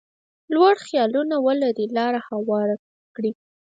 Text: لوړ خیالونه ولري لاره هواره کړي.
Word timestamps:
لوړ 0.53 0.75
خیالونه 0.87 1.35
ولري 1.47 1.85
لاره 1.97 2.19
هواره 2.29 2.75
کړي. 3.15 3.31